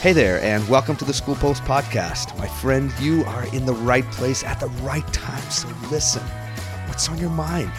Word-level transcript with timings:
Hey 0.00 0.14
there, 0.14 0.40
and 0.40 0.66
welcome 0.66 0.96
to 0.96 1.04
the 1.04 1.12
School 1.12 1.34
Post 1.34 1.62
Podcast. 1.64 2.34
My 2.38 2.48
friend, 2.48 2.90
you 3.00 3.22
are 3.26 3.44
in 3.54 3.66
the 3.66 3.74
right 3.74 4.10
place 4.12 4.42
at 4.42 4.58
the 4.58 4.68
right 4.82 5.06
time, 5.12 5.42
so 5.50 5.68
listen. 5.90 6.22
What's 6.86 7.06
on 7.10 7.18
your 7.18 7.28
mind? 7.28 7.70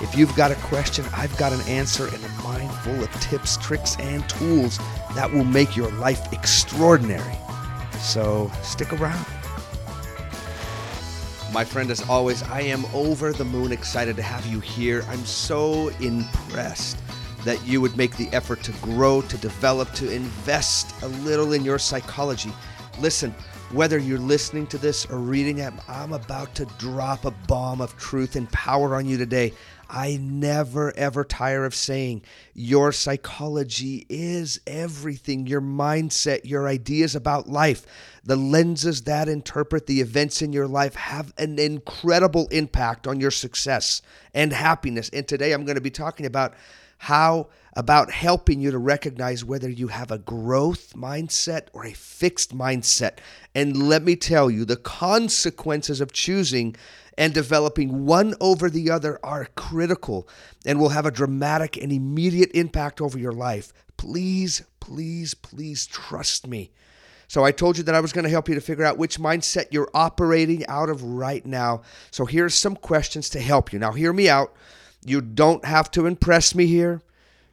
If 0.00 0.16
you've 0.16 0.34
got 0.36 0.50
a 0.50 0.54
question, 0.54 1.04
I've 1.12 1.36
got 1.36 1.52
an 1.52 1.60
answer 1.68 2.06
and 2.06 2.24
a 2.24 2.28
mind 2.42 2.72
full 2.76 3.04
of 3.04 3.12
tips, 3.20 3.58
tricks, 3.58 3.94
and 3.98 4.26
tools 4.26 4.78
that 5.14 5.30
will 5.30 5.44
make 5.44 5.76
your 5.76 5.90
life 5.90 6.32
extraordinary. 6.32 7.36
So 8.00 8.50
stick 8.62 8.94
around. 8.94 9.26
My 11.52 11.62
friend, 11.62 11.90
as 11.90 12.00
always, 12.08 12.42
I 12.44 12.62
am 12.62 12.86
over 12.94 13.34
the 13.34 13.44
moon 13.44 13.70
excited 13.70 14.16
to 14.16 14.22
have 14.22 14.46
you 14.46 14.60
here. 14.60 15.04
I'm 15.10 15.26
so 15.26 15.88
impressed 16.00 16.96
that 17.46 17.64
you 17.64 17.80
would 17.80 17.96
make 17.96 18.16
the 18.16 18.28
effort 18.32 18.60
to 18.64 18.72
grow, 18.82 19.22
to 19.22 19.38
develop, 19.38 19.92
to 19.92 20.12
invest 20.12 21.00
a 21.02 21.08
little 21.08 21.52
in 21.52 21.64
your 21.64 21.78
psychology. 21.78 22.52
Listen, 22.98 23.32
whether 23.70 23.98
you're 23.98 24.18
listening 24.18 24.66
to 24.66 24.78
this 24.78 25.06
or 25.06 25.18
reading 25.18 25.58
it, 25.58 25.72
I'm 25.88 26.12
about 26.12 26.54
to 26.56 26.64
drop 26.78 27.24
a 27.24 27.30
bomb 27.30 27.80
of 27.80 27.96
truth 27.96 28.34
and 28.34 28.50
power 28.50 28.96
on 28.96 29.06
you 29.06 29.16
today. 29.16 29.52
I 29.88 30.18
never 30.20 30.92
ever 30.96 31.22
tire 31.22 31.64
of 31.64 31.74
saying 31.74 32.22
your 32.54 32.90
psychology 32.90 34.06
is 34.08 34.60
everything 34.66 35.46
your 35.46 35.60
mindset, 35.60 36.40
your 36.44 36.66
ideas 36.66 37.14
about 37.14 37.48
life, 37.48 37.86
the 38.24 38.34
lenses 38.34 39.02
that 39.02 39.28
interpret 39.28 39.86
the 39.86 40.00
events 40.00 40.42
in 40.42 40.52
your 40.52 40.66
life 40.66 40.96
have 40.96 41.32
an 41.38 41.60
incredible 41.60 42.48
impact 42.48 43.06
on 43.06 43.20
your 43.20 43.30
success 43.30 44.02
and 44.34 44.52
happiness. 44.52 45.08
And 45.12 45.28
today 45.28 45.52
I'm 45.52 45.64
going 45.64 45.76
to 45.76 45.80
be 45.80 45.90
talking 45.90 46.26
about 46.26 46.54
how 46.98 47.48
about 47.76 48.10
helping 48.10 48.58
you 48.58 48.70
to 48.70 48.78
recognize 48.78 49.44
whether 49.44 49.68
you 49.68 49.88
have 49.88 50.10
a 50.10 50.18
growth 50.18 50.94
mindset 50.96 51.68
or 51.74 51.84
a 51.84 51.92
fixed 51.92 52.56
mindset. 52.56 53.18
And 53.54 53.88
let 53.88 54.02
me 54.02 54.16
tell 54.16 54.50
you, 54.50 54.64
the 54.64 54.76
consequences 54.76 56.00
of 56.00 56.10
choosing 56.10 56.74
and 57.18 57.34
developing 57.34 58.06
one 58.06 58.34
over 58.40 58.70
the 58.70 58.90
other 58.90 59.20
are 59.22 59.48
critical 59.56 60.26
and 60.64 60.80
will 60.80 60.88
have 60.88 61.04
a 61.04 61.10
dramatic 61.10 61.76
and 61.76 61.92
immediate 61.92 62.50
impact 62.54 63.00
over 63.00 63.18
your 63.18 63.32
life. 63.32 63.74
Please, 63.98 64.62
please, 64.80 65.34
please 65.34 65.86
trust 65.86 66.46
me. 66.46 66.70
So 67.28 67.44
I 67.44 67.52
told 67.52 67.76
you 67.76 67.84
that 67.84 67.94
I 67.94 68.00
was 68.00 68.12
going 68.12 68.24
to 68.24 68.30
help 68.30 68.48
you 68.48 68.54
to 68.54 68.60
figure 68.60 68.84
out 68.84 68.98
which 68.98 69.18
mindset 69.18 69.66
you're 69.70 69.90
operating 69.92 70.66
out 70.66 70.88
of 70.88 71.02
right 71.02 71.44
now. 71.44 71.82
So 72.10 72.24
here's 72.24 72.54
some 72.54 72.76
questions 72.76 73.28
to 73.30 73.40
help 73.40 73.72
you. 73.72 73.78
Now, 73.78 73.92
hear 73.92 74.12
me 74.12 74.28
out. 74.28 74.54
You 75.06 75.20
don't 75.20 75.64
have 75.64 75.90
to 75.92 76.06
impress 76.06 76.54
me 76.54 76.66
here. 76.66 77.00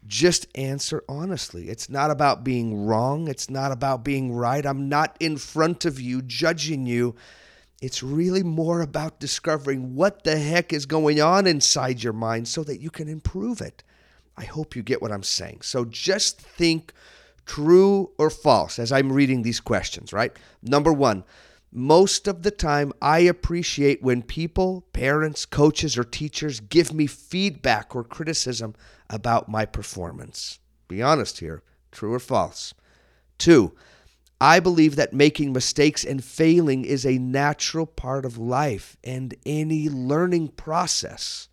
Just 0.07 0.47
answer 0.57 1.03
honestly. 1.07 1.69
It's 1.69 1.87
not 1.87 2.09
about 2.09 2.43
being 2.43 2.85
wrong. 2.85 3.27
It's 3.27 3.49
not 3.49 3.71
about 3.71 4.03
being 4.03 4.33
right. 4.33 4.65
I'm 4.65 4.89
not 4.89 5.15
in 5.19 5.37
front 5.37 5.85
of 5.85 6.01
you 6.01 6.23
judging 6.23 6.87
you. 6.87 7.15
It's 7.79 8.01
really 8.01 8.43
more 8.43 8.81
about 8.81 9.19
discovering 9.19 9.95
what 9.95 10.23
the 10.23 10.37
heck 10.37 10.73
is 10.73 10.85
going 10.85 11.21
on 11.21 11.45
inside 11.45 12.01
your 12.01 12.13
mind 12.13 12.47
so 12.47 12.63
that 12.63 12.81
you 12.81 12.89
can 12.89 13.07
improve 13.07 13.61
it. 13.61 13.83
I 14.35 14.45
hope 14.45 14.75
you 14.75 14.81
get 14.81 15.01
what 15.01 15.11
I'm 15.11 15.23
saying. 15.23 15.61
So 15.61 15.85
just 15.85 16.41
think 16.41 16.91
true 17.45 18.11
or 18.17 18.29
false 18.29 18.79
as 18.79 18.91
I'm 18.91 19.11
reading 19.11 19.43
these 19.43 19.59
questions, 19.59 20.11
right? 20.11 20.35
Number 20.63 20.91
one, 20.91 21.23
most 21.75 22.27
of 22.27 22.43
the 22.43 22.51
time, 22.51 22.93
I 23.01 23.19
appreciate 23.19 24.03
when 24.03 24.21
people, 24.21 24.85
parents, 24.93 25.45
coaches, 25.45 25.97
or 25.97 26.03
teachers 26.03 26.59
give 26.59 26.93
me 26.93 27.07
feedback 27.07 27.95
or 27.95 28.03
criticism 28.03 28.75
about 29.09 29.49
my 29.49 29.65
performance. 29.65 30.59
Be 30.87 31.01
honest 31.01 31.39
here 31.39 31.63
true 31.91 32.13
or 32.13 32.19
false? 32.19 32.73
Two, 33.37 33.73
I 34.41 34.59
believe 34.59 34.95
that 34.95 35.13
making 35.13 35.53
mistakes 35.53 36.03
and 36.03 36.23
failing 36.23 36.83
is 36.83 37.05
a 37.05 37.17
natural 37.17 37.85
part 37.85 38.25
of 38.25 38.37
life 38.37 38.97
and 39.03 39.33
any 39.45 39.89
learning 39.89 40.49
process. 40.49 41.47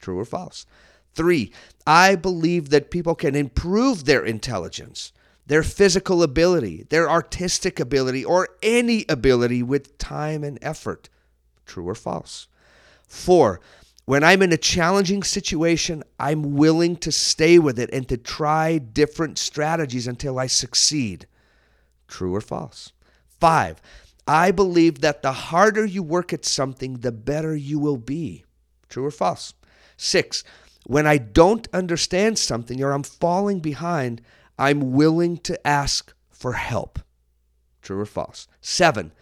True 0.00 0.18
or 0.18 0.24
false? 0.24 0.66
Three, 1.14 1.52
I 1.86 2.14
believe 2.14 2.70
that 2.70 2.90
people 2.90 3.14
can 3.14 3.34
improve 3.34 4.04
their 4.04 4.24
intelligence 4.24 5.12
their 5.46 5.62
physical 5.62 6.22
ability, 6.22 6.86
their 6.88 7.10
artistic 7.10 7.78
ability, 7.78 8.24
or 8.24 8.48
any 8.62 9.04
ability 9.08 9.62
with 9.62 9.98
time 9.98 10.42
and 10.42 10.58
effort. 10.62 11.08
True 11.66 11.88
or 11.88 11.94
false? 11.94 12.46
Four, 13.06 13.60
when 14.06 14.22
I'm 14.22 14.42
in 14.42 14.52
a 14.52 14.58
challenging 14.58 15.22
situation, 15.22 16.02
I'm 16.18 16.54
willing 16.54 16.96
to 16.96 17.12
stay 17.12 17.58
with 17.58 17.78
it 17.78 17.90
and 17.92 18.08
to 18.08 18.16
try 18.16 18.78
different 18.78 19.38
strategies 19.38 20.06
until 20.06 20.38
I 20.38 20.46
succeed. 20.46 21.26
True 22.06 22.34
or 22.34 22.40
false? 22.40 22.92
Five, 23.40 23.80
I 24.26 24.50
believe 24.50 25.00
that 25.00 25.22
the 25.22 25.32
harder 25.32 25.84
you 25.84 26.02
work 26.02 26.32
at 26.32 26.44
something, 26.44 26.98
the 26.98 27.12
better 27.12 27.56
you 27.56 27.78
will 27.78 27.96
be. 27.96 28.44
True 28.88 29.06
or 29.06 29.10
false? 29.10 29.54
Six, 29.96 30.44
when 30.86 31.06
I 31.06 31.18
don't 31.18 31.68
understand 31.72 32.38
something 32.38 32.82
or 32.82 32.92
I'm 32.92 33.02
falling 33.02 33.60
behind, 33.60 34.20
I'm 34.58 34.92
willing 34.92 35.38
to 35.38 35.66
ask 35.66 36.14
for 36.30 36.52
help. 36.52 36.98
True 37.82 38.00
or 38.00 38.06
false? 38.06 38.46
Seven, 38.60 39.12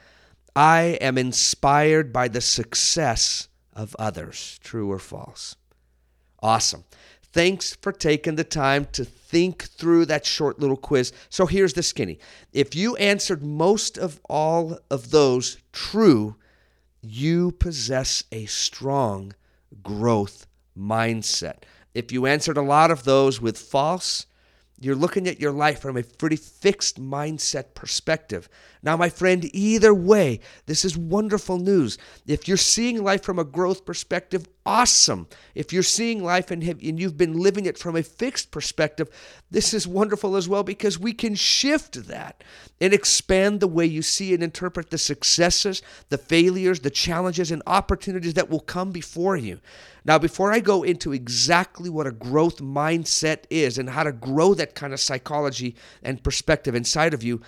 I 0.55 0.99
am 1.01 1.19
inspired 1.19 2.13
by 2.13 2.29
the 2.29 2.41
success 2.41 3.49
of 3.73 3.97
others. 3.99 4.59
True 4.63 4.91
or 4.91 4.99
false? 4.99 5.57
Awesome. 6.43 6.85
Thanks 7.33 7.77
for 7.77 7.93
taking 7.93 8.37
the 8.37 8.45
time 8.45 8.87
to 8.93 9.05
think 9.05 9.63
through 9.63 10.05
that 10.07 10.27
short 10.27 10.59
little 10.59 10.77
quiz. 10.77 11.13
So 11.31 11.47
here's 11.47 11.73
the 11.73 11.83
skinny. 11.83 12.19
If 12.53 12.75
you 12.75 12.95
answered 12.97 13.43
most 13.43 13.97
of 13.97 14.21
all 14.29 14.79
of 14.91 15.11
those 15.11 15.57
true, 15.73 16.37
you 17.01 17.53
possess 17.53 18.25
a 18.31 18.45
strong 18.45 19.33
growth 19.83 20.47
mindset. 20.79 21.63
If 21.95 22.13
you 22.13 22.27
answered 22.27 22.59
a 22.59 22.63
lot 22.63 22.91
of 22.91 23.05
those 23.05 23.41
with 23.41 23.59
false, 23.59 24.27
you're 24.85 24.95
looking 24.95 25.29
at 25.29 25.41
your 25.41 25.53
life 25.53 25.81
from 25.81 25.97
a 25.97 26.03
pretty 26.03 26.37
fixed 26.37 27.01
mindset 27.01 27.75
perspective. 27.75 28.49
Now, 28.83 28.97
my 28.97 29.09
friend, 29.09 29.49
either 29.55 29.95
way, 29.95 30.41
this 30.67 30.85
is 30.85 30.97
wonderful 30.97 31.59
news. 31.59 31.99
If 32.27 32.49
you're 32.49 32.57
seeing 32.57 33.03
life 33.03 33.23
from 33.23 33.39
a 33.39 33.45
growth 33.45 33.85
perspective, 33.85 34.47
awesome. 34.67 35.29
If 35.55 35.73
you're 35.73 35.85
seeing 35.85 36.25
life 36.25 36.51
and, 36.51 36.65
have, 36.65 36.81
and 36.83 36.99
you've 36.99 37.17
been 37.17 37.39
living 37.39 37.67
it 37.67 37.79
from 37.79 37.95
a 37.95 38.03
fixed 38.03 38.51
perspective, 38.51 39.09
this 39.51 39.73
is 39.73 39.87
wonderful 39.87 40.35
as 40.35 40.49
well 40.49 40.65
because 40.65 40.99
we 40.99 41.13
can 41.13 41.35
shift 41.35 42.09
that 42.09 42.43
and 42.81 42.93
expand 42.93 43.61
the 43.61 43.69
way 43.69 43.87
you 43.87 44.03
see 44.03 44.35
and 44.35 44.43
interpret 44.43 44.91
the 44.91 44.99
successes, 44.99 45.83
the 46.09 46.19
failures, 46.19 46.81
the 46.81 46.91
challenges, 46.91 47.53
and 47.53 47.63
opportunities 47.67 48.35
that 48.35 48.51
will 48.51 48.61
come 48.61 48.91
before 48.91 49.37
you. 49.37 49.61
Now, 50.05 50.19
before 50.19 50.53
I 50.53 50.61
go 50.61 50.83
into 50.83 51.13
exactly 51.13 51.89
what 51.89 52.07
a 52.07 52.13
growth 52.13 52.59
mindset 52.59 53.45
is 53.51 53.79
and 53.79 53.91
how 53.91 54.03
to 54.03 54.13
grow 54.13 54.55
that 54.55 54.75
kind 54.75 54.93
of 54.93 55.01
psychology 55.01 55.77
and 56.03 56.23
perspective 56.23 56.75
inside 56.75 57.15
of 57.15 57.23
you, 57.23 57.41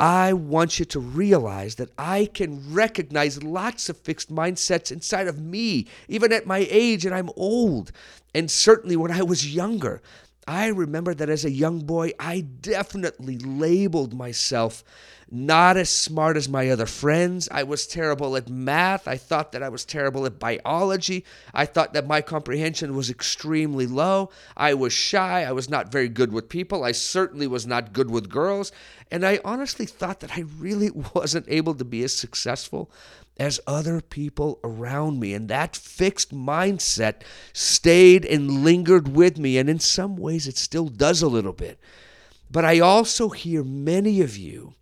I 0.00 0.32
want 0.32 0.78
you 0.78 0.84
to 0.86 1.00
realize 1.00 1.74
that 1.74 1.90
I 1.98 2.26
can 2.32 2.72
recognize 2.72 3.42
lots 3.42 3.88
of 3.88 3.98
fixed 3.98 4.32
mindsets 4.32 4.92
inside 4.92 5.26
of 5.26 5.40
me, 5.40 5.86
even 6.06 6.32
at 6.32 6.46
my 6.46 6.66
age, 6.70 7.04
and 7.04 7.14
I'm 7.14 7.30
old. 7.36 7.90
And 8.34 8.50
certainly 8.50 8.96
when 8.96 9.10
I 9.10 9.22
was 9.22 9.52
younger, 9.52 10.00
I 10.48 10.68
remember 10.68 11.12
that 11.12 11.28
as 11.28 11.44
a 11.44 11.50
young 11.50 11.80
boy, 11.80 12.12
I 12.18 12.40
definitely 12.40 13.36
labeled 13.36 14.14
myself 14.14 14.82
not 15.30 15.76
as 15.76 15.90
smart 15.90 16.38
as 16.38 16.48
my 16.48 16.70
other 16.70 16.86
friends. 16.86 17.50
I 17.52 17.64
was 17.64 17.86
terrible 17.86 18.34
at 18.34 18.48
math. 18.48 19.06
I 19.06 19.18
thought 19.18 19.52
that 19.52 19.62
I 19.62 19.68
was 19.68 19.84
terrible 19.84 20.24
at 20.24 20.38
biology. 20.38 21.26
I 21.52 21.66
thought 21.66 21.92
that 21.92 22.06
my 22.06 22.22
comprehension 22.22 22.96
was 22.96 23.10
extremely 23.10 23.86
low. 23.86 24.30
I 24.56 24.72
was 24.72 24.94
shy. 24.94 25.44
I 25.44 25.52
was 25.52 25.68
not 25.68 25.92
very 25.92 26.08
good 26.08 26.32
with 26.32 26.48
people. 26.48 26.82
I 26.82 26.92
certainly 26.92 27.46
was 27.46 27.66
not 27.66 27.92
good 27.92 28.10
with 28.10 28.30
girls. 28.30 28.72
And 29.10 29.26
I 29.26 29.40
honestly 29.44 29.84
thought 29.84 30.20
that 30.20 30.38
I 30.38 30.44
really 30.58 30.90
wasn't 31.14 31.44
able 31.48 31.74
to 31.74 31.84
be 31.84 32.02
as 32.04 32.14
successful 32.14 32.90
as 33.38 33.60
other 33.66 34.00
people 34.00 34.58
around 34.64 35.20
me. 35.20 35.32
And 35.32 35.48
that 35.48 35.76
fixed 35.76 36.34
mindset 36.34 37.22
stayed 37.52 38.24
and 38.24 38.64
lingered 38.64 39.08
with 39.14 39.38
me. 39.38 39.58
And 39.58 39.70
in 39.70 39.78
some 39.78 40.16
ways, 40.16 40.46
it 40.46 40.56
still 40.56 40.88
does 40.88 41.22
a 41.22 41.28
little 41.28 41.52
bit. 41.52 41.78
But 42.50 42.64
I 42.64 42.80
also 42.80 43.28
hear 43.28 43.62
many 43.62 44.20
of 44.20 44.36
you 44.36 44.74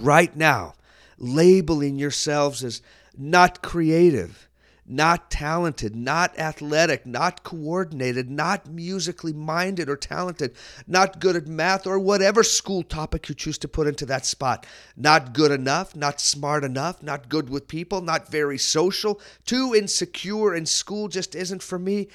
right 0.00 0.34
now, 0.34 0.74
labeling 1.18 1.98
yourselves 1.98 2.64
as 2.64 2.82
not 3.16 3.62
creative, 3.62 4.48
not 4.90 5.30
talented, 5.30 5.94
not 5.94 6.36
athletic, 6.38 7.06
not 7.06 7.44
coordinated, 7.44 8.28
not 8.28 8.68
musically 8.68 9.32
minded 9.32 9.88
or 9.88 9.96
talented, 9.96 10.52
not 10.86 11.20
good 11.20 11.36
at 11.36 11.46
math 11.46 11.86
or 11.86 11.98
whatever 11.98 12.42
school 12.42 12.82
topic 12.82 13.28
you 13.28 13.34
choose 13.34 13.56
to 13.58 13.68
put 13.68 13.86
into 13.86 14.04
that 14.04 14.26
spot. 14.26 14.66
Not 14.96 15.32
good 15.32 15.52
enough, 15.52 15.94
not 15.94 16.20
smart 16.20 16.64
enough, 16.64 17.02
not 17.02 17.28
good 17.28 17.48
with 17.48 17.68
people, 17.68 18.00
not 18.00 18.30
very 18.30 18.58
social, 18.58 19.20
too 19.46 19.74
insecure, 19.76 20.54
and 20.54 20.68
school 20.68 21.06
just 21.06 21.36
isn't 21.36 21.62
for 21.62 21.78
me. 21.78 22.08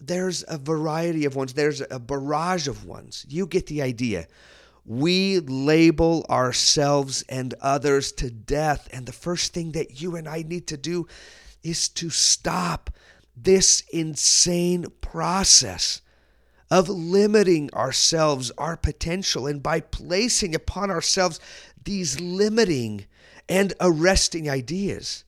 There's 0.00 0.42
a 0.48 0.56
variety 0.56 1.26
of 1.26 1.36
ones, 1.36 1.52
there's 1.52 1.82
a 1.90 1.98
barrage 2.00 2.66
of 2.66 2.86
ones. 2.86 3.26
You 3.28 3.46
get 3.46 3.66
the 3.66 3.82
idea. 3.82 4.26
we 4.84 5.38
label 5.40 6.26
ourselves 6.28 7.22
and 7.28 7.54
others 7.60 8.12
to 8.12 8.30
death. 8.30 8.88
And 8.92 9.06
the 9.06 9.12
first 9.12 9.52
thing 9.54 9.72
that 9.72 10.00
you 10.00 10.16
and 10.16 10.28
I 10.28 10.42
need 10.42 10.66
to 10.68 10.76
do 10.76 11.06
is 11.62 11.88
to 11.88 12.10
stop 12.10 12.90
this 13.36 13.82
insane 13.92 14.86
process 15.00 16.00
of 16.70 16.88
limiting 16.88 17.72
ourselves, 17.74 18.50
our 18.56 18.76
potential, 18.76 19.46
and 19.46 19.62
by 19.62 19.80
placing 19.80 20.54
upon 20.54 20.90
ourselves 20.90 21.38
these 21.84 22.20
limiting 22.20 23.04
and 23.48 23.74
arresting 23.80 24.48
ideas. 24.48 25.24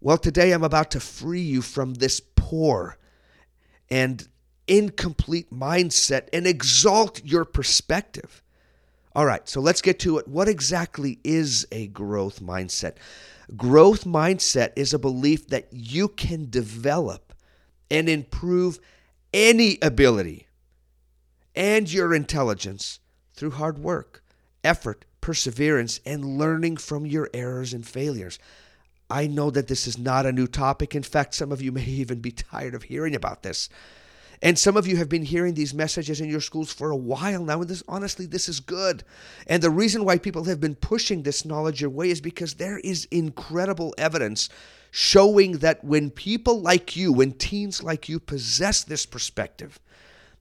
Well, 0.00 0.16
today 0.16 0.52
I'm 0.52 0.64
about 0.64 0.90
to 0.92 1.00
free 1.00 1.42
you 1.42 1.60
from 1.60 1.94
this 1.94 2.20
poor 2.20 2.96
and 3.90 4.26
incomplete 4.66 5.52
mindset 5.52 6.28
and 6.32 6.46
exalt 6.46 7.22
your 7.24 7.44
perspective. 7.44 8.42
All 9.14 9.26
right, 9.26 9.48
so 9.48 9.60
let's 9.60 9.82
get 9.82 9.98
to 10.00 10.18
it. 10.18 10.28
What 10.28 10.48
exactly 10.48 11.18
is 11.24 11.66
a 11.72 11.88
growth 11.88 12.40
mindset? 12.40 12.94
Growth 13.56 14.04
mindset 14.04 14.72
is 14.76 14.94
a 14.94 14.98
belief 14.98 15.48
that 15.48 15.68
you 15.72 16.06
can 16.06 16.48
develop 16.48 17.34
and 17.90 18.08
improve 18.08 18.78
any 19.34 19.78
ability 19.82 20.46
and 21.56 21.92
your 21.92 22.14
intelligence 22.14 23.00
through 23.34 23.50
hard 23.50 23.78
work, 23.78 24.22
effort, 24.62 25.04
perseverance, 25.20 26.00
and 26.06 26.38
learning 26.38 26.76
from 26.76 27.04
your 27.04 27.28
errors 27.34 27.72
and 27.72 27.86
failures. 27.86 28.38
I 29.10 29.26
know 29.26 29.50
that 29.50 29.66
this 29.66 29.88
is 29.88 29.98
not 29.98 30.24
a 30.24 30.32
new 30.32 30.46
topic. 30.46 30.94
In 30.94 31.02
fact, 31.02 31.34
some 31.34 31.50
of 31.50 31.60
you 31.60 31.72
may 31.72 31.84
even 31.84 32.20
be 32.20 32.30
tired 32.30 32.74
of 32.74 32.84
hearing 32.84 33.16
about 33.16 33.42
this. 33.42 33.68
And 34.42 34.58
some 34.58 34.76
of 34.76 34.86
you 34.86 34.96
have 34.96 35.08
been 35.08 35.24
hearing 35.24 35.54
these 35.54 35.74
messages 35.74 36.20
in 36.20 36.30
your 36.30 36.40
schools 36.40 36.72
for 36.72 36.90
a 36.90 36.96
while 36.96 37.44
now. 37.44 37.60
And 37.60 37.68
this, 37.68 37.82
honestly, 37.86 38.24
this 38.24 38.48
is 38.48 38.60
good. 38.60 39.04
And 39.46 39.62
the 39.62 39.70
reason 39.70 40.04
why 40.04 40.16
people 40.16 40.44
have 40.44 40.60
been 40.60 40.76
pushing 40.76 41.22
this 41.22 41.44
knowledge 41.44 41.80
your 41.80 41.90
way 41.90 42.10
is 42.10 42.22
because 42.22 42.54
there 42.54 42.78
is 42.78 43.06
incredible 43.10 43.94
evidence 43.98 44.48
showing 44.90 45.58
that 45.58 45.84
when 45.84 46.10
people 46.10 46.60
like 46.60 46.96
you, 46.96 47.12
when 47.12 47.32
teens 47.32 47.82
like 47.82 48.08
you 48.08 48.18
possess 48.18 48.82
this 48.82 49.04
perspective, 49.04 49.78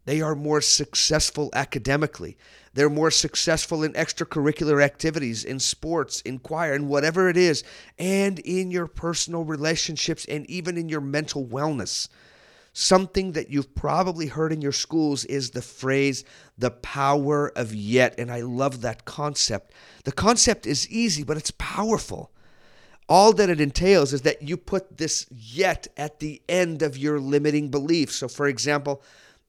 they 0.05 0.21
are 0.21 0.33
more 0.33 0.61
successful 0.61 1.49
academically. 1.53 2.37
They're 2.73 2.89
more 2.89 3.11
successful 3.11 3.83
in 3.83 3.93
extracurricular 3.93 4.81
activities, 4.81 5.43
in 5.43 5.59
sports, 5.59 6.21
in 6.21 6.39
choir, 6.39 6.73
in 6.73 6.87
whatever 6.87 7.29
it 7.29 7.37
is, 7.37 7.63
and 7.97 8.39
in 8.39 8.71
your 8.71 8.87
personal 8.87 9.43
relationships 9.43 10.25
and 10.25 10.49
even 10.49 10.77
in 10.77 10.87
your 10.87 11.01
mental 11.01 11.45
wellness. 11.45 12.07
Something 12.81 13.33
that 13.33 13.49
you've 13.49 13.75
probably 13.75 14.27
heard 14.27 14.53
in 14.53 14.61
your 14.61 14.71
schools 14.71 15.25
is 15.25 15.49
the 15.49 15.61
phrase, 15.61 16.23
the 16.57 16.71
power 16.71 17.51
of 17.57 17.75
yet. 17.75 18.17
And 18.17 18.31
I 18.31 18.39
love 18.39 18.79
that 18.79 19.03
concept. 19.03 19.73
The 20.05 20.13
concept 20.13 20.65
is 20.65 20.89
easy, 20.89 21.25
but 21.25 21.35
it's 21.35 21.51
powerful. 21.57 22.31
All 23.09 23.33
that 23.33 23.49
it 23.49 23.59
entails 23.59 24.13
is 24.13 24.21
that 24.21 24.43
you 24.43 24.55
put 24.55 24.97
this 24.97 25.25
yet 25.29 25.89
at 25.97 26.19
the 26.19 26.41
end 26.47 26.81
of 26.81 26.97
your 26.97 27.19
limiting 27.19 27.69
belief. 27.69 28.13
So, 28.13 28.29
for 28.29 28.47
example, 28.47 29.03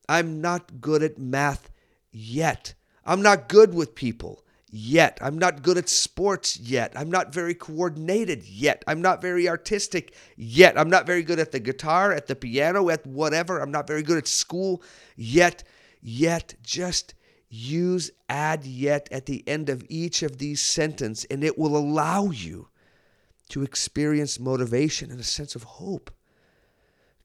I'm 0.09 0.41
not 0.41 0.81
good 0.81 1.05
at 1.05 1.17
math 1.17 1.71
yet. 2.11 2.75
I'm 3.05 3.23
not 3.23 3.49
good 3.49 3.75
with 3.75 3.95
people 3.95 4.45
yet. 4.71 5.19
I'm 5.21 5.39
not 5.39 5.63
good 5.63 5.77
at 5.77 5.89
sports 5.89 6.59
yet. 6.59 6.93
I'm 6.97 7.11
not 7.11 7.35
very 7.35 7.55
coordinated 7.55 8.45
yet. 8.45 8.85
I'm 8.87 9.03
not 9.03 9.21
very 9.21 9.49
artistic 9.49 10.15
yet. 10.37 10.79
I'm 10.79 10.91
not 10.91 11.07
very 11.07 11.23
good 11.23 11.39
at 11.39 11.53
the 11.53 11.61
guitar, 11.61 12.13
at 12.13 12.27
the 12.27 12.37
piano, 12.37 12.89
at 12.89 13.07
whatever. 13.07 13.59
I'm 13.59 13.73
not 13.73 13.87
very 13.87 14.03
good 14.03 14.19
at 14.19 14.29
school 14.29 14.83
yet. 15.17 15.65
Yet, 16.03 16.55
just 16.63 17.15
use 17.51 18.11
add 18.29 18.65
yet 18.65 19.09
at 19.11 19.27
the 19.27 19.47
end 19.47 19.69
of 19.69 19.85
each 19.89 20.23
of 20.23 20.39
these 20.39 20.63
sentences, 20.63 21.27
and 21.31 21.43
it 21.43 21.59
will 21.59 21.77
allow 21.77 22.31
you 22.31 22.69
to 23.51 23.65
experience 23.65 24.39
motivation 24.39 25.11
and 25.11 25.21
a 25.21 25.25
sense 25.25 25.55
of 25.57 25.65
hope. 25.65 26.11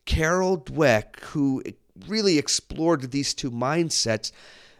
Carol 0.05 0.59
Dweck, 0.59 1.19
who 1.21 1.63
really 2.07 2.37
explored 2.37 3.11
these 3.11 3.33
two 3.33 3.51
mindsets, 3.51 4.31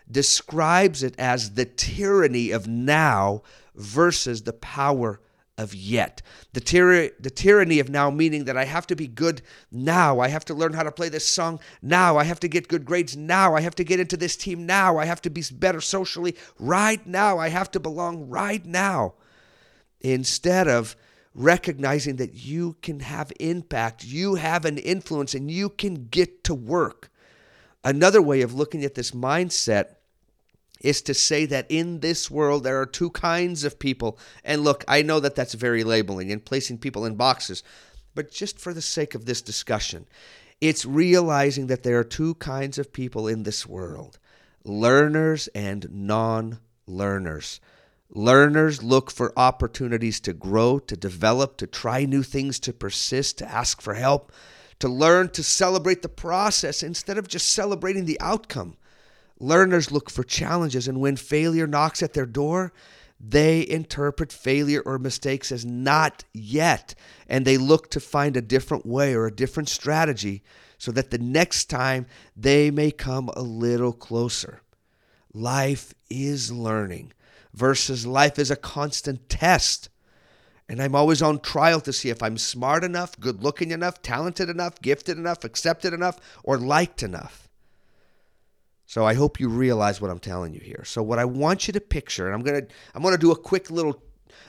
describes 0.09 1.03
it 1.03 1.15
as 1.17 1.53
the 1.53 1.65
tyranny 1.65 2.51
of 2.51 2.67
now 2.67 3.41
versus 3.75 4.43
the 4.43 4.53
power 4.53 5.19
of 5.57 5.73
yet. 5.73 6.21
The, 6.53 6.61
tyra- 6.61 7.11
the 7.19 7.29
tyranny 7.29 7.79
of 7.79 7.89
now, 7.89 8.09
meaning 8.09 8.45
that 8.45 8.57
I 8.57 8.65
have 8.65 8.87
to 8.87 8.95
be 8.95 9.07
good 9.07 9.41
now. 9.71 10.19
I 10.19 10.27
have 10.27 10.45
to 10.45 10.53
learn 10.53 10.73
how 10.73 10.83
to 10.83 10.91
play 10.91 11.09
this 11.09 11.27
song 11.27 11.59
now. 11.81 12.17
I 12.17 12.25
have 12.25 12.39
to 12.41 12.47
get 12.47 12.67
good 12.67 12.85
grades 12.85 13.15
now. 13.15 13.55
I 13.55 13.61
have 13.61 13.75
to 13.75 13.83
get 13.83 13.99
into 13.99 14.17
this 14.17 14.35
team 14.35 14.65
now. 14.65 14.97
I 14.97 15.05
have 15.05 15.21
to 15.21 15.29
be 15.29 15.43
better 15.53 15.81
socially 15.81 16.35
right 16.59 17.05
now. 17.07 17.37
I 17.37 17.49
have 17.49 17.71
to 17.71 17.79
belong 17.79 18.29
right 18.29 18.65
now. 18.65 19.13
Instead 20.01 20.67
of 20.67 20.95
recognizing 21.33 22.17
that 22.17 22.33
you 22.33 22.75
can 22.81 22.99
have 22.99 23.31
impact, 23.39 24.03
you 24.03 24.35
have 24.35 24.65
an 24.65 24.77
influence, 24.77 25.33
and 25.33 25.49
you 25.49 25.69
can 25.69 26.07
get 26.07 26.43
to 26.45 26.53
work. 26.53 27.09
Another 27.83 28.21
way 28.21 28.41
of 28.41 28.53
looking 28.53 28.83
at 28.83 28.95
this 28.95 29.11
mindset 29.11 29.94
is 30.81 31.01
to 31.04 31.13
say 31.13 31.45
that 31.45 31.66
in 31.69 32.00
this 32.00 32.30
world 32.30 32.63
there 32.63 32.80
are 32.80 32.86
two 32.86 33.10
kinds 33.10 33.63
of 33.63 33.80
people. 33.80 34.18
And 34.44 34.63
look, 34.63 34.83
I 34.88 35.01
know 35.01 35.19
that 35.19 35.36
that's 35.36 35.54
very 35.54 35.83
labeling 35.83 36.31
and 36.31 36.44
placing 36.44 36.80
people 36.80 37.06
in 37.06 37.16
boxes, 37.16 37.63
but 38.13 38.31
just 38.31 38.60
for 38.60 38.74
the 38.74 38.81
sake 38.81 39.16
of 39.16 39.25
this 39.25 39.42
discussion, 39.42 40.07
it's 40.62 40.86
realizing 40.86 41.68
that 41.68 41.83
there 41.83 42.00
are 42.00 42.04
two 42.04 42.36
kinds 42.36 42.77
of 42.77 42.94
people 42.94 43.27
in 43.27 43.44
this 43.44 43.66
world 43.66 44.19
learners 44.63 45.48
and 45.50 45.88
non 45.92 46.60
learners. 46.88 47.60
Learners 48.10 48.81
look 48.81 49.12
for 49.12 49.38
opportunities 49.38 50.19
to 50.22 50.33
grow, 50.33 50.80
to 50.80 50.95
develop, 50.95 51.57
to 51.57 51.68
try 51.68 52.06
new 52.06 52.24
things, 52.24 52.60
to 52.60 52.72
persist, 52.72 53.38
to 53.39 53.51
ask 53.51 53.81
for 53.81 53.95
help 53.95 54.31
to 54.80 54.89
learn 54.89 55.30
to 55.30 55.44
celebrate 55.44 56.01
the 56.01 56.10
process 56.10 56.83
instead 56.83 57.18
of 57.18 57.27
just 57.27 57.51
celebrating 57.51 58.06
the 58.06 58.19
outcome. 58.19 58.75
Learners 59.39 59.91
look 59.91 60.09
for 60.09 60.23
challenges, 60.23 60.87
and 60.87 60.99
when 60.99 61.15
failure 61.15 61.67
knocks 61.67 62.01
at 62.01 62.13
their 62.13 62.25
door, 62.25 62.71
they 63.19 63.67
interpret 63.67 64.31
failure 64.31 64.81
or 64.85 64.99
mistakes 64.99 65.51
as 65.51 65.65
not 65.65 66.23
yet, 66.33 66.95
and 67.27 67.45
they 67.45 67.57
look 67.57 67.89
to 67.91 67.99
find 67.99 68.37
a 68.37 68.41
different 68.41 68.85
way 68.85 69.13
or 69.13 69.25
a 69.25 69.35
different 69.35 69.69
strategy 69.69 70.43
so 70.77 70.91
that 70.91 71.11
the 71.11 71.17
next 71.17 71.65
time 71.65 72.05
they 72.35 72.69
may 72.69 72.91
come 72.91 73.29
a 73.29 73.41
little 73.41 73.93
closer. 73.93 74.61
Life 75.33 75.93
is 76.10 76.51
learning 76.51 77.13
versus 77.53 78.05
life 78.05 78.38
is 78.38 78.51
a 78.51 78.55
constant 78.55 79.29
test. 79.29 79.89
And 80.67 80.81
I'm 80.81 80.95
always 80.95 81.21
on 81.21 81.39
trial 81.39 81.79
to 81.81 81.93
see 81.93 82.10
if 82.10 82.24
I'm 82.24 82.38
smart 82.38 82.83
enough, 82.83 83.19
good 83.19 83.43
looking 83.43 83.71
enough, 83.71 84.01
talented 84.01 84.50
enough, 84.50 84.81
gifted 84.81 85.17
enough, 85.17 85.43
accepted 85.43 85.93
enough, 85.93 86.19
or 86.43 86.57
liked 86.57 87.03
enough. 87.03 87.44
So 88.86 89.06
I 89.06 89.13
hope 89.15 89.39
you 89.39 89.50
realize 89.50 90.00
what 90.00 90.12
I'm 90.12 90.20
telling 90.20 90.54
you 90.54 90.60
here. 90.60 90.84
So 90.86 91.01
what 91.01 91.20
I 91.20 91.25
want 91.25 91.68
you 91.68 91.74
to 91.74 91.82
picture, 91.82 92.27
and 92.27 92.36
I'm 92.36 92.44
gonna 92.44 92.68
I'm 92.94 93.01
gonna 93.01 93.18
do 93.18 93.32
a 93.32 93.36
quick 93.36 93.72
little 93.72 94.01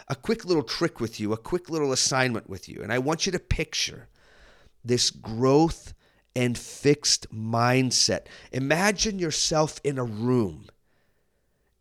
a 0.09 0.15
quick 0.15 0.45
little 0.45 0.63
trick 0.63 1.01
with 1.01 1.19
you, 1.19 1.33
a 1.33 1.37
quick 1.37 1.71
little 1.71 1.93
assignment 1.93 2.49
with 2.49 2.69
you, 2.69 2.81
and 2.83 2.93
I 2.93 2.99
want 2.99 3.27
you 3.27 3.33
to 3.33 3.39
picture 3.39 4.09
this 4.85 5.11
growth 5.11 5.95
and 6.35 6.57
fixed 6.57 7.33
mindset. 7.35 8.27
Imagine 8.53 9.19
yourself 9.19 9.81
in 9.83 9.99
a 9.99 10.05
room, 10.05 10.67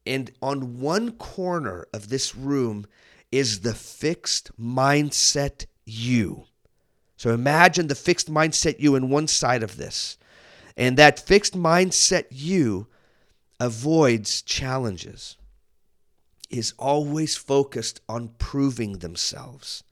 and 0.05 0.31
on 0.41 0.79
one 0.79 1.11
corner 1.11 1.87
of 1.93 2.09
this 2.09 2.35
room 2.35 2.85
is 3.31 3.61
the 3.61 3.73
fixed 3.73 4.51
mindset 4.57 5.65
you. 5.83 6.45
So 7.17 7.33
imagine 7.33 7.87
the 7.87 7.95
fixed 7.95 8.31
mindset 8.31 8.79
you 8.79 8.95
in 8.95 9.09
one 9.09 9.27
side 9.27 9.63
of 9.63 9.77
this. 9.77 10.17
And 10.77 10.97
that 10.97 11.19
fixed 11.19 11.55
mindset 11.55 12.25
you 12.31 12.87
avoids 13.59 14.41
challenges, 14.41 15.37
is 16.49 16.73
always 16.77 17.35
focused 17.35 18.01
on 18.07 18.29
proving 18.37 18.99
themselves, 18.99 19.83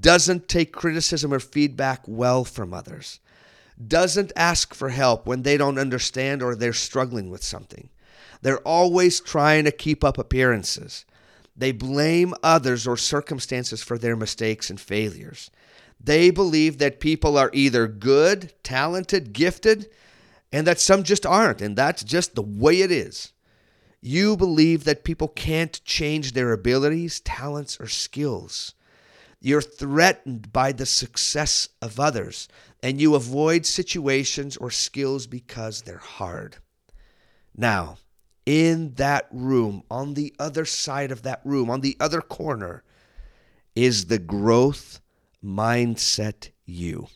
doesn't 0.00 0.48
take 0.48 0.72
criticism 0.72 1.32
or 1.32 1.40
feedback 1.40 2.02
well 2.06 2.44
from 2.44 2.72
others, 2.72 3.20
doesn't 3.86 4.32
ask 4.36 4.72
for 4.74 4.90
help 4.90 5.26
when 5.26 5.42
they 5.42 5.56
don't 5.56 5.78
understand 5.78 6.42
or 6.42 6.54
they're 6.54 6.72
struggling 6.72 7.30
with 7.30 7.42
something. 7.42 7.88
They're 8.42 8.60
always 8.60 9.20
trying 9.20 9.64
to 9.64 9.72
keep 9.72 10.04
up 10.04 10.18
appearances. 10.18 11.04
They 11.56 11.72
blame 11.72 12.34
others 12.42 12.86
or 12.86 12.96
circumstances 12.96 13.82
for 13.82 13.98
their 13.98 14.16
mistakes 14.16 14.70
and 14.70 14.80
failures. 14.80 15.50
They 16.04 16.30
believe 16.30 16.78
that 16.78 17.00
people 17.00 17.38
are 17.38 17.50
either 17.54 17.86
good, 17.88 18.52
talented, 18.62 19.32
gifted, 19.32 19.88
and 20.52 20.66
that 20.66 20.78
some 20.78 21.02
just 21.02 21.24
aren't, 21.24 21.62
and 21.62 21.74
that's 21.76 22.04
just 22.04 22.34
the 22.34 22.42
way 22.42 22.82
it 22.82 22.90
is. 22.90 23.32
You 24.02 24.36
believe 24.36 24.84
that 24.84 25.04
people 25.04 25.28
can't 25.28 25.82
change 25.84 26.32
their 26.32 26.52
abilities, 26.52 27.20
talents, 27.20 27.80
or 27.80 27.86
skills. 27.86 28.74
You're 29.40 29.62
threatened 29.62 30.52
by 30.52 30.72
the 30.72 30.84
success 30.84 31.70
of 31.80 31.98
others, 31.98 32.48
and 32.82 33.00
you 33.00 33.14
avoid 33.14 33.64
situations 33.64 34.58
or 34.58 34.70
skills 34.70 35.26
because 35.26 35.82
they're 35.82 35.96
hard. 35.96 36.56
Now, 37.56 37.96
in 38.44 38.92
that 38.94 39.26
room, 39.32 39.84
on 39.90 40.12
the 40.12 40.34
other 40.38 40.66
side 40.66 41.10
of 41.10 41.22
that 41.22 41.40
room, 41.44 41.70
on 41.70 41.80
the 41.80 41.96
other 41.98 42.20
corner, 42.20 42.82
is 43.74 44.06
the 44.06 44.18
growth 44.18 45.00
mindset 45.44 46.50
you. 46.64 47.08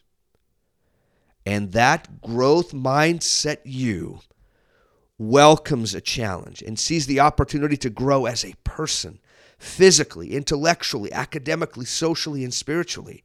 And 1.46 1.72
that 1.72 2.20
growth 2.20 2.72
mindset 2.72 3.58
you 3.64 4.20
welcomes 5.16 5.94
a 5.94 6.00
challenge 6.00 6.62
and 6.62 6.78
sees 6.78 7.06
the 7.06 7.20
opportunity 7.20 7.76
to 7.78 7.90
grow 7.90 8.26
as 8.26 8.44
a 8.44 8.54
person, 8.64 9.18
physically, 9.58 10.34
intellectually, 10.34 11.12
academically, 11.12 11.86
socially, 11.86 12.44
and 12.44 12.54
spiritually. 12.54 13.24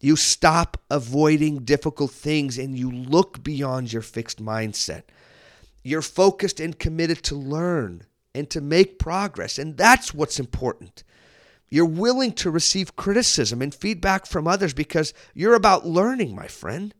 You 0.00 0.16
stop 0.16 0.80
avoiding 0.88 1.64
difficult 1.64 2.12
things 2.12 2.56
and 2.58 2.78
you 2.78 2.90
look 2.90 3.42
beyond 3.42 3.92
your 3.92 4.02
fixed 4.02 4.42
mindset. 4.42 5.02
You're 5.82 6.02
focused 6.02 6.60
and 6.60 6.78
committed 6.78 7.22
to 7.24 7.34
learn 7.34 8.04
and 8.34 8.48
to 8.50 8.60
make 8.60 8.98
progress, 8.98 9.58
and 9.58 9.76
that's 9.76 10.14
what's 10.14 10.38
important. 10.38 11.02
You're 11.70 11.84
willing 11.84 12.32
to 12.32 12.50
receive 12.50 12.96
criticism 12.96 13.60
and 13.60 13.74
feedback 13.74 14.26
from 14.26 14.46
others 14.46 14.72
because 14.72 15.12
you're 15.34 15.54
about 15.54 15.86
learning, 15.86 16.34
my 16.34 16.46
friend. 16.46 16.94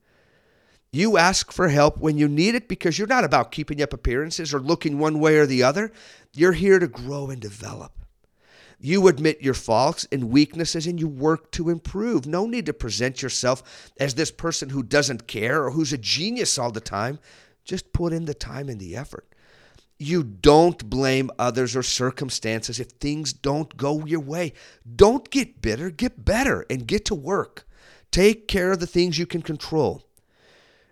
You 0.91 1.19
ask 1.19 1.53
for 1.53 1.69
help 1.69 1.99
when 1.99 2.17
you 2.17 2.29
need 2.29 2.55
it 2.55 2.69
because 2.69 2.99
you're 2.99 3.09
not 3.09 3.25
about 3.25 3.53
keeping 3.53 3.83
up 3.83 3.93
appearances 3.93 4.55
or 4.55 4.61
looking 4.61 4.99
one 4.99 5.21
way 5.21 5.37
or 5.37 5.47
the 5.47 5.63
other. 5.63 5.93
You're 6.33 6.53
here 6.53 6.79
to 6.79 6.89
grow 6.89 7.29
and 7.29 7.41
develop. 7.41 7.93
You 8.81 9.09
admit 9.09 9.43
your 9.43 9.55
faults 9.55 10.07
and 10.13 10.31
weaknesses 10.31 10.87
and 10.87 11.01
you 11.01 11.09
work 11.09 11.51
to 11.53 11.69
improve. 11.69 12.27
No 12.27 12.47
need 12.47 12.67
to 12.67 12.73
present 12.73 13.23
yourself 13.23 13.91
as 13.99 14.15
this 14.15 14.31
person 14.31 14.71
who 14.71 14.83
doesn't 14.83 15.27
care 15.27 15.65
or 15.65 15.73
who's 15.73 15.93
a 15.93 15.99
genius 15.99 16.59
all 16.59 16.71
the 16.71 16.81
time. 16.81 17.19
Just 17.65 17.93
put 17.93 18.13
in 18.13 18.25
the 18.25 18.35
time 18.35 18.69
and 18.69 18.81
the 18.81 18.97
effort. 18.97 19.29
You 20.00 20.23
don't 20.23 20.88
blame 20.88 21.31
others 21.40 21.75
or 21.75 21.83
circumstances 21.83 22.78
if 22.78 22.88
things 22.88 23.33
don't 23.33 23.76
go 23.76 24.05
your 24.05 24.21
way. 24.21 24.52
Don't 24.95 25.28
get 25.28 25.61
bitter, 25.61 25.90
get 25.90 26.25
better 26.25 26.64
and 26.71 26.87
get 26.87 27.05
to 27.07 27.17
work. 27.17 27.67
Take 28.12 28.47
care 28.47 28.71
of 28.71 28.78
the 28.78 28.87
things 28.87 29.19
you 29.19 29.26
can 29.26 29.43
control. 29.43 30.05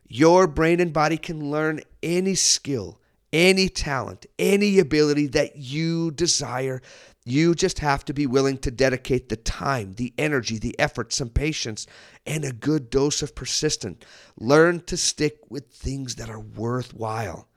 Your 0.08 0.48
brain 0.48 0.80
and 0.80 0.92
body 0.92 1.18
can 1.18 1.50
learn 1.50 1.80
any 2.02 2.34
skill, 2.34 3.00
any 3.32 3.68
talent, 3.68 4.26
any 4.38 4.80
ability 4.80 5.28
that 5.28 5.56
you 5.56 6.10
desire. 6.10 6.82
You 7.24 7.54
just 7.54 7.78
have 7.78 8.04
to 8.06 8.12
be 8.12 8.26
willing 8.26 8.58
to 8.58 8.70
dedicate 8.72 9.28
the 9.28 9.36
time, 9.36 9.94
the 9.94 10.14
energy, 10.18 10.58
the 10.58 10.78
effort, 10.80 11.12
some 11.12 11.28
patience, 11.28 11.86
and 12.24 12.44
a 12.44 12.52
good 12.52 12.90
dose 12.90 13.22
of 13.22 13.34
persistence. 13.34 14.04
Learn 14.36 14.80
to 14.80 14.96
stick 14.96 15.38
with 15.48 15.70
things 15.70 16.16
that 16.16 16.28
are 16.28 16.40
worthwhile. 16.40 17.48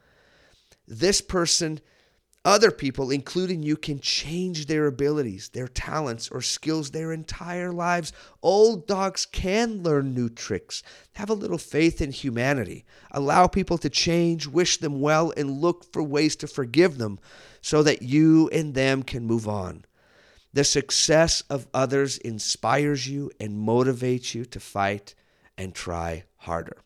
This 0.90 1.22
person 1.22 1.80
other 2.46 2.72
people, 2.72 3.12
including 3.12 3.64
you, 3.64 3.76
can 3.76 4.00
change 4.00 4.66
their 4.66 4.88
abilities, 4.88 5.50
their 5.50 5.68
talents, 5.68 6.30
or 6.30 6.42
skills 6.42 6.90
their 6.92 7.12
entire 7.12 7.72
lives. 7.72 8.14
Old 8.42 8.88
dogs 8.88 9.26
can 9.26 9.84
learn 9.84 10.14
new 10.14 10.30
tricks. 10.30 10.82
Have 11.14 11.30
a 11.30 11.34
little 11.34 11.58
faith 11.58 12.02
in 12.02 12.12
humanity. 12.12 12.86
Allow 13.12 13.48
people 13.48 13.78
to 13.80 13.90
change, 13.90 14.48
wish 14.48 14.78
them 14.78 15.02
well, 15.02 15.34
and 15.36 15.60
look 15.60 15.84
for 15.92 16.02
ways 16.02 16.38
to 16.38 16.48
forgive 16.48 16.98
them 16.98 17.20
so 17.62 17.84
that 17.84 18.02
you 18.02 18.50
and 18.54 18.74
them 18.74 19.04
can 19.04 19.26
move 19.26 19.48
on. 19.48 19.84
The 20.54 20.64
success 20.64 21.44
of 21.50 21.68
others 21.74 22.18
inspires 22.18 23.08
you 23.08 23.32
and 23.40 23.68
motivates 23.68 24.34
you 24.34 24.46
to 24.46 24.60
fight 24.62 25.14
and 25.58 25.76
try 25.76 26.24
harder. 26.38 26.78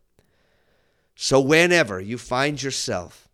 So, 1.16 1.40
whenever 1.40 2.02
you 2.02 2.18
find 2.18 2.62
yourself 2.62 3.30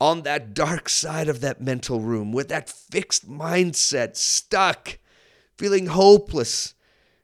on 0.00 0.22
that 0.22 0.54
dark 0.54 0.88
side 0.88 1.28
of 1.28 1.40
that 1.40 1.60
mental 1.60 2.00
room 2.00 2.32
with 2.32 2.48
that 2.48 2.68
fixed 2.68 3.28
mindset, 3.28 4.16
stuck, 4.16 4.98
feeling 5.58 5.86
hopeless, 5.86 6.74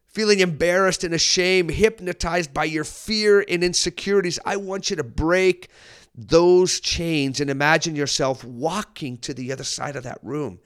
feeling 0.06 0.40
embarrassed 0.40 1.02
and 1.02 1.14
ashamed, 1.14 1.70
hypnotized 1.70 2.52
by 2.52 2.64
your 2.64 2.84
fear 2.84 3.44
and 3.48 3.64
insecurities. 3.64 4.38
I 4.44 4.56
want 4.56 4.90
you 4.90 4.96
to 4.96 5.04
break 5.04 5.68
those 6.14 6.80
chains 6.80 7.40
and 7.40 7.50
imagine 7.50 7.96
yourself 7.96 8.44
walking 8.44 9.18
to 9.18 9.34
the 9.34 9.52
other 9.52 9.64
side 9.64 9.96
of 9.96 10.04
that 10.04 10.18
room 10.22 10.58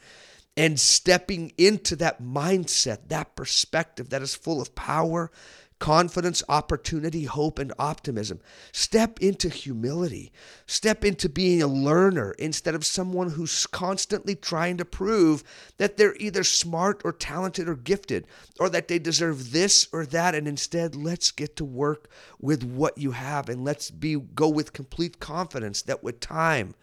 and 0.57 0.79
stepping 0.79 1.52
into 1.59 1.97
that 1.97 2.23
mindset, 2.23 3.09
that 3.09 3.35
perspective 3.35 4.11
that 4.11 4.23
is 4.23 4.35
full 4.35 4.61
of 4.61 4.75
power 4.75 5.31
confidence, 5.80 6.42
opportunity, 6.49 7.25
hope, 7.25 7.58
and 7.58 7.72
optimism. 7.78 8.38
Step 8.70 9.18
into 9.20 9.49
humility. 9.49 10.30
Step 10.66 11.04
into 11.04 11.28
being 11.28 11.60
a 11.60 11.66
learner 11.66 12.32
instead 12.38 12.75
of 12.76 12.87
someone 12.87 13.30
who's 13.30 13.66
constantly 13.66 14.37
trying 14.37 14.76
to 14.76 14.84
prove 14.84 15.42
that 15.78 15.96
they're 15.96 16.14
either 16.20 16.44
smart 16.44 17.00
or 17.04 17.12
talented 17.12 17.68
or 17.68 17.75
gifted 17.75 18.26
or 18.60 18.68
that 18.68 18.87
they 18.87 18.99
deserve 18.99 19.50
this 19.50 19.88
or 19.92 20.06
that. 20.06 20.34
And 20.34 20.46
instead, 20.46 20.94
let's 20.94 21.32
get 21.32 21.56
to 21.56 21.64
work 21.64 22.08
with 22.38 22.62
what 22.62 22.96
you 22.96 23.12
have 23.12 23.49
and 23.49 23.64
let's 23.64 23.90
be 23.90 24.16
go 24.16 24.49
with 24.49 24.72
complete 24.72 25.18
confidence 25.18 25.82
that 25.82 26.04
with 26.04 26.20
time, 26.20 26.75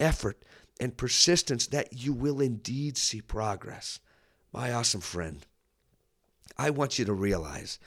effort, 0.00 0.44
and 0.80 0.96
persistence 0.96 1.66
that 1.66 1.92
you 1.92 2.12
will 2.12 2.40
indeed 2.40 2.96
see 2.96 3.20
progress. 3.20 3.98
My 4.52 4.72
awesome 4.72 5.00
friend, 5.00 5.44
I 6.56 6.70
want 6.70 6.98
you 7.00 7.04
to 7.04 7.12
realize 7.12 7.80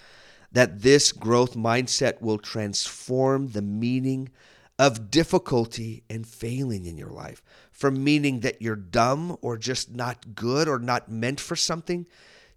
that 0.51 0.81
this 0.81 1.11
growth 1.11 1.55
mindset 1.55 2.21
will 2.21 2.37
transform 2.37 3.49
the 3.49 3.61
meaning 3.61 4.29
of 4.77 5.11
difficulty 5.11 6.03
and 6.09 6.27
failing 6.27 6.85
in 6.85 6.97
your 6.97 7.11
life 7.11 7.43
from 7.71 8.03
meaning 8.03 8.41
that 8.41 8.61
you're 8.61 8.75
dumb 8.75 9.37
or 9.41 9.57
just 9.57 9.95
not 9.95 10.35
good 10.35 10.67
or 10.67 10.79
not 10.79 11.09
meant 11.09 11.39
for 11.39 11.55
something 11.55 12.07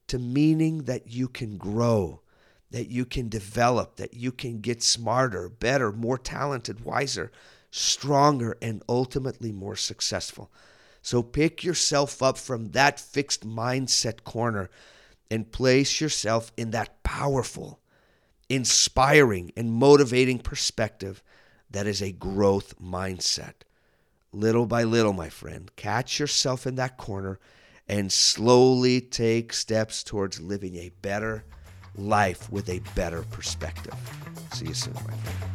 to 0.06 0.18
meaning 0.18 0.84
that 0.84 1.10
you 1.10 1.28
can 1.28 1.56
grow, 1.56 2.20
that 2.70 2.90
you 2.90 3.04
can 3.04 3.28
develop, 3.28 3.96
that 3.96 4.14
you 4.14 4.32
can 4.32 4.60
get 4.60 4.82
smarter, 4.82 5.48
better, 5.48 5.92
more 5.92 6.18
talented, 6.18 6.84
wiser, 6.84 7.30
stronger, 7.70 8.56
and 8.60 8.82
ultimately 8.88 9.52
more 9.52 9.76
successful. 9.76 10.50
So 11.02 11.22
pick 11.22 11.62
yourself 11.64 12.22
up 12.22 12.38
from 12.38 12.70
that 12.70 12.98
fixed 12.98 13.46
mindset 13.46 14.24
corner 14.24 14.70
and 15.30 15.50
place 15.50 16.00
yourself 16.00 16.52
in 16.56 16.70
that 16.70 17.02
powerful, 17.02 17.80
inspiring 18.48 19.52
and 19.56 19.72
motivating 19.72 20.38
perspective 20.38 21.22
that 21.70 21.86
is 21.86 22.02
a 22.02 22.12
growth 22.12 22.78
mindset. 22.80 23.54
Little 24.32 24.66
by 24.66 24.82
little, 24.84 25.12
my 25.12 25.28
friend, 25.28 25.70
catch 25.76 26.18
yourself 26.18 26.66
in 26.66 26.74
that 26.76 26.96
corner 26.96 27.38
and 27.88 28.12
slowly 28.12 29.00
take 29.00 29.52
steps 29.52 30.02
towards 30.02 30.40
living 30.40 30.76
a 30.76 30.90
better 31.02 31.44
life 31.96 32.50
with 32.50 32.68
a 32.68 32.80
better 32.94 33.22
perspective. 33.30 33.94
See 34.52 34.66
you 34.66 34.74
soon, 34.74 34.94
my 34.94 35.00
friend. 35.00 35.53